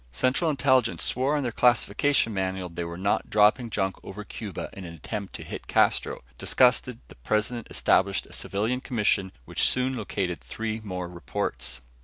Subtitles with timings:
[0.11, 4.83] Central Intelligence swore on their classification manual they were not dropping junk over Cuba in
[4.83, 6.23] an attempt to hit Castro.
[6.39, 11.81] Disgusted, the President established a civilian commission which soon located three more reports.